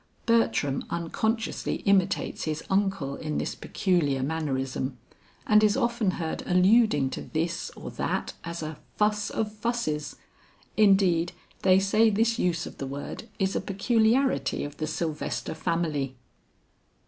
Bertram 0.25 0.83
unconsciously 0.89 1.75
imitates 1.85 2.45
his 2.45 2.63
uncle 2.71 3.15
in 3.17 3.37
this 3.37 3.53
peculiar 3.53 4.23
mannerism 4.23 4.97
and 5.45 5.63
is 5.63 5.77
often 5.77 6.09
heard 6.17 6.41
alluding 6.47 7.11
to 7.11 7.21
this 7.21 7.69
or 7.75 7.91
that 7.91 8.33
as 8.43 8.63
a 8.63 8.79
fuss 8.95 9.29
of 9.29 9.51
fusses. 9.51 10.15
Indeed 10.75 11.33
they 11.61 11.77
say 11.77 12.09
this 12.09 12.39
use 12.39 12.65
of 12.65 12.79
the 12.79 12.87
word 12.87 13.29
is 13.37 13.55
a 13.55 13.61
peculiarity 13.61 14.63
of 14.63 14.77
the 14.77 14.87
Sylvester 14.87 15.53
family." 15.53 16.15